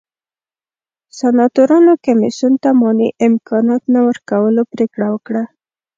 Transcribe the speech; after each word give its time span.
سناتورانو 1.17 1.93
کمېسیون 2.05 2.53
ته 2.63 2.69
مالي 2.81 3.09
امکاناتو 3.27 3.87
نه 3.93 3.99
ورکولو 4.07 4.61
پرېکړه 4.71 5.07
وکړه 5.11 5.43